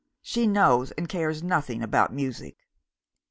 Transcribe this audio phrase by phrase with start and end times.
[0.23, 2.57] She knows and cares nothing about music.